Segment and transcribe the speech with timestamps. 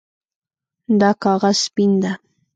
[0.99, 2.11] دا کاغذ سپین ده